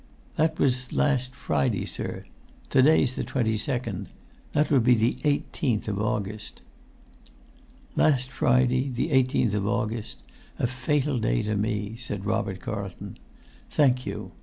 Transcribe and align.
"That 0.35 0.57
was 0.57 0.91
last 0.91 1.35
Friday, 1.35 1.85
sir—to 1.85 2.81
day's 2.81 3.13
the 3.13 3.23
22nd—that 3.23 4.71
would 4.71 4.83
be 4.83 4.95
the 4.95 5.13
18th 5.21 5.87
of 5.87 6.01
August." 6.01 6.63
"Last 7.95 8.31
Friday, 8.31 8.89
the 8.89 9.09
18th 9.09 9.53
of 9.53 9.67
August; 9.67 10.23
a 10.57 10.65
fatal 10.65 11.19
day 11.19 11.43
to 11.43 11.55
me!" 11.55 11.95
said 11.97 12.25
Robert 12.25 12.59
Carlton. 12.61 13.19
"Thank 13.69 14.03
you. 14.07 14.31